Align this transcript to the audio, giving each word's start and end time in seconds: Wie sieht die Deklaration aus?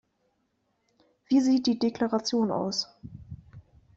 Wie 1.27 1.41
sieht 1.41 1.67
die 1.67 1.77
Deklaration 1.77 2.49
aus? 2.49 2.87